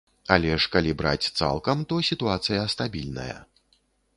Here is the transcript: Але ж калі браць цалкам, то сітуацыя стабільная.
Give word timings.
Але 0.35 0.53
ж 0.63 0.69
калі 0.75 0.93
браць 1.01 1.29
цалкам, 1.41 1.83
то 1.91 1.99
сітуацыя 2.09 2.65
стабільная. 2.77 3.35